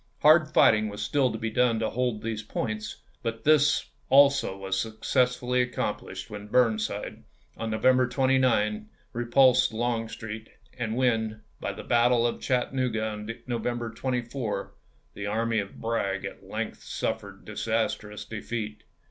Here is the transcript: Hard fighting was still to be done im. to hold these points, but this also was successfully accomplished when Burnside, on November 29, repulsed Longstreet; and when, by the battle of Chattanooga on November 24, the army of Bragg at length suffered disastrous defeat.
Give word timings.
Hard 0.23 0.51
fighting 0.51 0.89
was 0.89 1.03
still 1.03 1.31
to 1.31 1.37
be 1.37 1.51
done 1.51 1.75
im. 1.75 1.79
to 1.81 1.91
hold 1.91 2.23
these 2.23 2.41
points, 2.41 3.03
but 3.21 3.43
this 3.43 3.91
also 4.09 4.57
was 4.57 4.79
successfully 4.81 5.61
accomplished 5.61 6.27
when 6.27 6.47
Burnside, 6.47 7.21
on 7.55 7.69
November 7.69 8.07
29, 8.07 8.89
repulsed 9.13 9.71
Longstreet; 9.73 10.49
and 10.75 10.95
when, 10.95 11.43
by 11.59 11.71
the 11.71 11.83
battle 11.83 12.25
of 12.25 12.41
Chattanooga 12.41 13.09
on 13.09 13.29
November 13.45 13.91
24, 13.93 14.73
the 15.13 15.27
army 15.27 15.59
of 15.59 15.79
Bragg 15.79 16.25
at 16.25 16.43
length 16.49 16.81
suffered 16.81 17.45
disastrous 17.45 18.25
defeat. 18.25 18.83